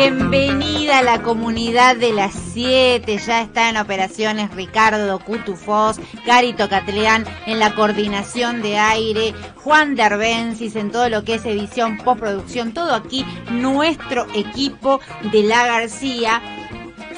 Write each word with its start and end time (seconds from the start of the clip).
Bienvenida 0.00 1.00
a 1.00 1.02
la 1.02 1.20
comunidad 1.20 1.94
de 1.94 2.14
las 2.14 2.32
7. 2.54 3.18
Ya 3.18 3.42
está 3.42 3.68
en 3.68 3.76
operaciones 3.76 4.50
Ricardo 4.54 5.18
Cutufós, 5.18 6.00
Carito 6.24 6.70
Catleán 6.70 7.26
en 7.44 7.58
la 7.58 7.74
coordinación 7.74 8.62
de 8.62 8.78
aire, 8.78 9.34
Juan 9.56 9.96
Derbensis 9.96 10.74
en 10.76 10.90
todo 10.90 11.10
lo 11.10 11.22
que 11.22 11.34
es 11.34 11.44
edición, 11.44 11.98
postproducción, 11.98 12.72
todo 12.72 12.94
aquí 12.94 13.26
nuestro 13.50 14.26
equipo 14.34 15.00
de 15.32 15.42
La 15.42 15.66
García 15.66 16.40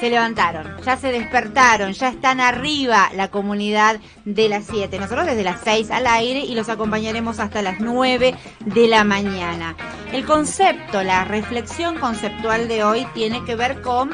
se 0.03 0.09
levantaron, 0.09 0.81
ya 0.83 0.97
se 0.97 1.13
despertaron, 1.13 1.93
ya 1.93 2.09
están 2.09 2.41
arriba 2.41 3.09
la 3.15 3.31
comunidad 3.31 4.01
de 4.25 4.49
las 4.49 4.65
7. 4.65 4.99
Nosotros 4.99 5.25
desde 5.25 5.45
las 5.45 5.61
6 5.61 5.91
al 5.91 6.07
aire 6.07 6.39
y 6.39 6.55
los 6.55 6.67
acompañaremos 6.67 7.39
hasta 7.39 7.61
las 7.61 7.79
9 7.79 8.35
de 8.65 8.87
la 8.89 9.05
mañana. 9.05 9.77
El 10.11 10.25
concepto, 10.25 11.03
la 11.03 11.23
reflexión 11.23 11.97
conceptual 11.99 12.67
de 12.67 12.83
hoy 12.83 13.07
tiene 13.13 13.45
que 13.45 13.55
ver 13.55 13.81
con 13.81 14.11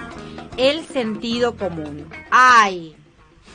el 0.57 0.85
sentido 0.85 1.57
común. 1.57 2.07
Hay, 2.29 2.95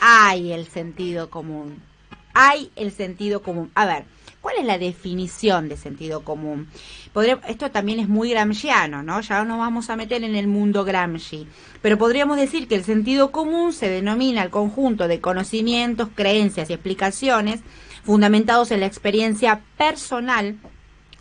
hay 0.00 0.50
el 0.52 0.66
sentido 0.66 1.30
común. 1.30 1.84
Hay 2.34 2.70
el 2.76 2.90
sentido 2.90 3.42
común. 3.42 3.70
A 3.74 3.86
ver, 3.86 4.04
¿cuál 4.40 4.56
es 4.58 4.64
la 4.64 4.78
definición 4.78 5.68
de 5.68 5.76
sentido 5.76 6.22
común? 6.24 6.68
esto 7.46 7.70
también 7.70 8.00
es 8.00 8.08
muy 8.08 8.30
gramsciano, 8.30 9.04
¿no? 9.04 9.20
Ya 9.20 9.44
nos 9.44 9.58
vamos 9.58 9.88
a 9.88 9.96
meter 9.96 10.24
en 10.24 10.34
el 10.34 10.48
mundo 10.48 10.84
Gramsci. 10.84 11.46
Pero 11.80 11.96
podríamos 11.96 12.36
decir 12.36 12.66
que 12.66 12.74
el 12.74 12.84
sentido 12.84 13.30
común 13.30 13.72
se 13.72 13.88
denomina 13.88 14.42
el 14.42 14.50
conjunto 14.50 15.06
de 15.06 15.20
conocimientos, 15.20 16.08
creencias 16.14 16.70
y 16.70 16.72
explicaciones 16.72 17.60
fundamentados 18.02 18.72
en 18.72 18.80
la 18.80 18.86
experiencia 18.86 19.62
personal 19.78 20.58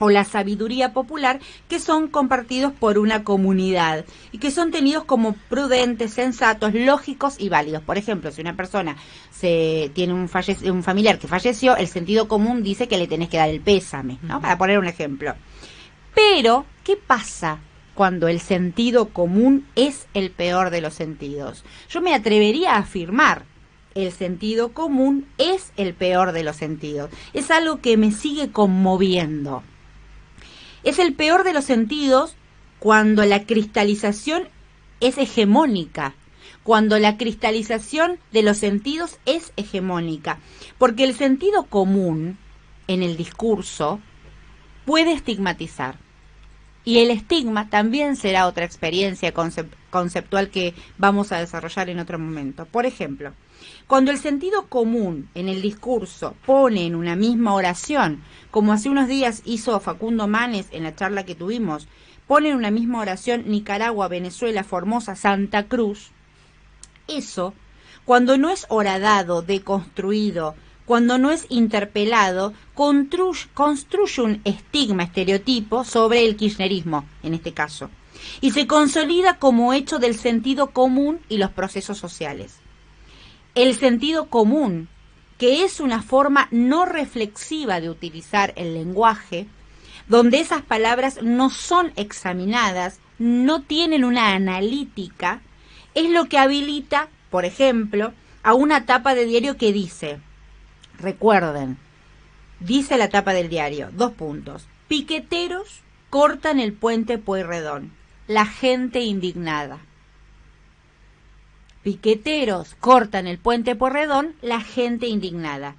o 0.04 0.10
la 0.10 0.26
sabiduría 0.26 0.92
popular 0.92 1.40
que 1.70 1.80
son 1.80 2.10
compartidos 2.10 2.74
por 2.74 3.00
una 3.00 3.24
comunidad 3.24 4.04
y 4.34 4.38
que 4.38 4.52
son 4.52 4.70
tenidos 4.70 5.06
como 5.06 5.32
prudentes, 5.48 6.14
sensatos, 6.14 6.74
lógicos 6.74 7.36
y 7.40 7.48
válidos. 7.48 7.82
Por 7.84 7.98
ejemplo, 7.98 8.30
si 8.30 8.42
una 8.42 8.58
persona 8.58 8.98
se 9.32 9.92
tiene 9.94 10.14
un, 10.14 10.30
un 10.66 10.84
familiar 10.84 11.20
que 11.20 11.30
falleció, 11.30 11.78
el 11.78 11.88
sentido 11.88 12.28
común 12.28 12.64
dice 12.64 12.90
que 12.90 12.98
le 12.98 13.08
tenés 13.08 13.30
que 13.30 13.38
dar 13.38 13.48
el 13.48 13.62
pésame, 13.62 14.20
¿no? 14.24 14.42
Para 14.42 14.58
poner 14.58 14.78
un 14.78 14.88
ejemplo. 14.88 15.36
Pero, 16.14 16.66
¿qué 16.84 16.98
pasa 16.98 17.60
cuando 17.96 18.28
el 18.28 18.42
sentido 18.42 19.08
común 19.08 19.66
es 19.76 20.08
el 20.14 20.32
peor 20.32 20.70
de 20.70 20.82
los 20.82 20.96
sentidos? 20.96 21.64
Yo 21.90 22.02
me 22.02 22.14
atrevería 22.14 22.74
a 22.74 22.80
afirmar 22.80 23.46
el 23.96 24.12
sentido 24.12 24.74
común 24.74 25.28
es 25.38 25.72
el 25.78 25.94
peor 25.94 26.32
de 26.32 26.44
los 26.44 26.56
sentidos. 26.56 27.10
Es 27.34 27.52
algo 27.52 27.80
que 27.80 27.96
me 27.96 28.12
sigue 28.12 28.52
conmoviendo. 28.52 29.64
Es 30.84 31.00
el 31.00 31.14
peor 31.14 31.44
de 31.44 31.54
los 31.54 31.66
sentidos 31.66 32.36
cuando 32.80 33.26
la 33.26 33.46
cristalización 33.46 34.50
es 35.00 35.18
hegemónica, 35.18 36.16
cuando 36.64 37.00
la 37.00 37.18
cristalización 37.18 38.20
de 38.32 38.44
los 38.44 38.58
sentidos 38.58 39.18
es 39.26 39.54
hegemónica, 39.56 40.40
porque 40.78 41.04
el 41.04 41.16
sentido 41.16 41.64
común 41.64 42.38
en 42.88 43.04
el 43.04 43.16
discurso 43.16 44.00
puede 44.86 45.14
estigmatizar. 45.14 45.98
Y 46.86 47.00
el 47.00 47.12
estigma 47.12 47.70
también 47.70 48.18
será 48.18 48.48
otra 48.48 48.66
experiencia 48.66 49.34
conceptual 49.94 50.50
que 50.50 50.74
vamos 50.98 51.32
a 51.32 51.38
desarrollar 51.38 51.88
en 51.88 52.00
otro 52.00 52.18
momento. 52.18 52.66
Por 52.66 52.88
ejemplo, 52.88 53.32
cuando 53.86 54.10
el 54.10 54.18
sentido 54.18 54.66
común 54.66 55.30
en 55.36 55.50
el 55.50 55.62
discurso 55.62 56.36
pone 56.48 56.88
en 56.88 56.96
una 56.96 57.16
misma 57.16 57.54
oración, 57.54 58.24
como 58.50 58.74
hace 58.74 58.90
unos 58.90 59.08
días 59.08 59.44
hizo 59.46 59.80
Facundo 59.80 60.28
Manes 60.28 60.66
en 60.72 60.82
la 60.82 60.96
charla 60.96 61.26
que 61.26 61.36
tuvimos, 61.36 61.88
pone 62.28 62.50
en 62.50 62.56
una 62.56 62.72
misma 62.72 63.02
oración 63.02 63.44
Nicaragua, 63.46 64.08
Venezuela, 64.08 64.64
Formosa, 64.64 65.16
Santa 65.16 65.68
Cruz, 65.68 66.10
eso, 67.08 67.54
cuando 68.04 68.40
no 68.40 68.50
es 68.50 68.66
horadado, 68.70 69.44
deconstruido, 69.44 70.56
cuando 70.86 71.20
no 71.20 71.30
es 71.30 71.46
interpelado, 71.50 72.54
construye, 72.74 74.22
un 74.24 74.42
estigma, 74.44 75.04
estereotipo 75.04 75.84
sobre 75.84 76.26
el 76.26 76.36
kirchnerismo, 76.36 77.06
en 77.22 77.36
este 77.36 77.54
caso, 77.54 77.92
y 78.42 78.52
se 78.52 78.68
consolida 78.68 79.38
como 79.38 79.74
hecho 79.74 80.00
del 80.00 80.16
sentido 80.16 80.72
común 80.72 81.20
y 81.30 81.38
los 81.38 81.52
procesos 81.52 81.98
sociales. 81.98 82.58
El 83.56 83.76
sentido 83.76 84.28
común, 84.28 84.90
que 85.38 85.64
es 85.64 85.80
una 85.80 86.02
forma 86.02 86.48
no 86.52 86.86
reflexiva 86.86 87.80
de 87.80 87.90
utilizar 87.90 88.54
el 88.56 88.74
lenguaje, 88.74 89.48
donde 90.08 90.40
esas 90.40 90.62
palabras 90.62 91.22
no 91.22 91.50
son 91.50 91.92
examinadas, 91.96 93.00
no 93.20 93.62
tienen 93.62 94.04
una 94.04 94.34
analítica, 94.34 95.42
es 95.94 96.10
lo 96.10 96.26
que 96.26 96.38
habilita, 96.38 97.10
por 97.30 97.46
ejemplo, 97.46 98.14
a 98.42 98.54
una 98.54 98.86
tapa 98.86 99.16
de 99.16 99.26
diario 99.26 99.58
que 99.58 99.72
dice, 99.72 100.20
Recuerden, 101.00 101.78
dice 102.60 102.98
la 102.98 103.10
tapa 103.10 103.34
del 103.34 103.50
diario, 103.50 103.90
dos 103.94 104.14
puntos. 104.14 104.68
Piqueteros 104.88 105.82
cortan 106.10 106.60
el 106.60 106.74
puente 106.74 107.18
Pueyrredón. 107.18 107.92
La 108.28 108.46
gente 108.46 109.02
indignada. 109.02 109.80
Piqueteros 111.84 112.76
cortan 112.80 113.28
el 113.28 113.38
puente 113.38 113.76
Pueyrredón. 113.76 114.36
La 114.42 114.62
gente 114.62 115.08
indignada. 115.08 115.76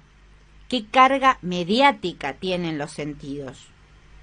¿Qué 0.69 0.85
carga 0.85 1.39
mediática 1.41 2.33
tienen 2.33 2.77
los 2.77 2.91
sentidos? 2.91 3.67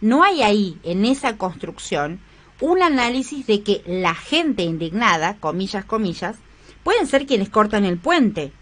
No 0.00 0.22
hay 0.22 0.42
ahí, 0.42 0.78
en 0.84 1.04
esa 1.04 1.36
construcción, 1.36 2.20
un 2.60 2.82
análisis 2.82 3.44
de 3.48 3.62
que 3.64 3.82
la 3.86 4.14
gente 4.14 4.62
indignada, 4.62 5.36
comillas, 5.38 5.84
comillas, 5.84 6.36
pueden 6.84 7.08
ser 7.08 7.26
quienes 7.26 7.48
cortan 7.48 7.84
el 7.84 7.98
puente, 7.98 8.52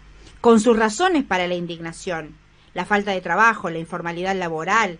con 0.41 0.59
sus 0.59 0.75
razones 0.75 1.23
para 1.23 1.47
la 1.47 1.55
indignación, 1.55 2.35
la 2.73 2.85
falta 2.85 3.11
de 3.11 3.21
trabajo, 3.21 3.69
la 3.69 3.77
informalidad 3.77 4.35
laboral, 4.35 4.97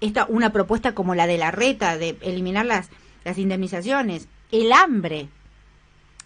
esta, 0.00 0.26
una 0.26 0.52
propuesta 0.52 0.94
como 0.94 1.16
la 1.16 1.26
de 1.26 1.38
la 1.38 1.50
reta 1.50 1.98
de 1.98 2.16
eliminar 2.20 2.66
las, 2.66 2.90
las 3.24 3.38
indemnizaciones, 3.38 4.28
el 4.52 4.72
hambre. 4.72 5.28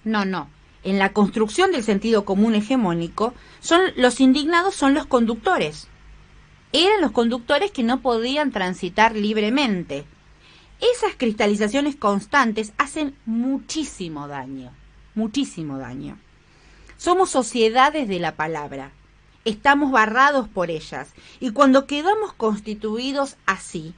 No, 0.04 0.24
no. 0.24 0.48
En 0.84 0.98
la 0.98 1.12
construcción 1.12 1.72
del 1.72 1.82
sentido 1.82 2.24
común 2.24 2.54
hegemónico, 2.54 3.34
son 3.60 3.80
los 3.96 4.20
indignados 4.20 4.74
son 4.74 4.94
los 4.94 5.06
conductores. 5.06 5.88
Eran 6.72 7.00
los 7.00 7.12
conductores 7.12 7.70
que 7.70 7.82
no 7.82 8.00
podían 8.00 8.52
transitar 8.52 9.16
libremente. 9.16 10.04
Esas 10.80 11.16
cristalizaciones 11.16 11.96
constantes 11.96 12.72
hacen 12.78 13.16
muchísimo 13.26 14.28
daño, 14.28 14.72
muchísimo 15.14 15.78
daño. 15.78 16.18
Somos 16.96 17.30
sociedades 17.30 18.08
de 18.08 18.20
la 18.20 18.36
palabra. 18.36 18.92
Estamos 19.44 19.90
barrados 19.90 20.48
por 20.48 20.70
ellas. 20.70 21.12
Y 21.40 21.50
cuando 21.50 21.86
quedamos 21.86 22.32
constituidos 22.34 23.36
así, 23.46 23.94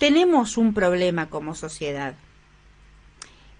tenemos 0.00 0.56
un 0.56 0.72
problema 0.72 1.28
como 1.28 1.54
sociedad. 1.54 2.14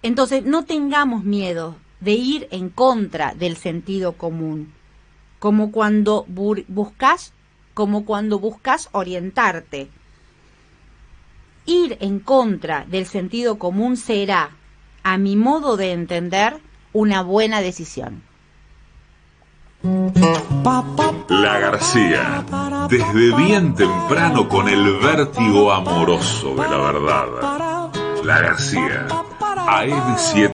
Entonces, 0.01 0.43
no 0.43 0.65
tengamos 0.65 1.23
miedo 1.23 1.75
de 1.99 2.13
ir 2.13 2.47
en 2.49 2.69
contra 2.69 3.35
del 3.35 3.57
sentido 3.57 4.13
común, 4.13 4.73
como 5.37 5.71
cuando 5.71 6.25
buscas, 6.27 7.33
como 7.75 8.05
cuando 8.05 8.39
buscas 8.39 8.89
orientarte. 8.91 9.89
Ir 11.67 11.97
en 12.01 12.19
contra 12.19 12.85
del 12.85 13.05
sentido 13.05 13.59
común 13.59 13.95
será, 13.95 14.49
a 15.03 15.19
mi 15.19 15.35
modo 15.35 15.77
de 15.77 15.91
entender, 15.91 16.57
una 16.91 17.21
buena 17.21 17.61
decisión. 17.61 18.23
La 19.83 21.59
García, 21.59 22.43
desde 22.87 23.35
bien 23.35 23.73
temprano 23.73 24.47
con 24.47 24.69
el 24.69 24.97
vértigo 24.99 25.71
amoroso 25.71 26.49
de 26.55 26.69
la 26.69 26.77
verdad. 26.77 27.91
La 28.23 28.41
García, 28.41 29.07
AM7 29.39 30.49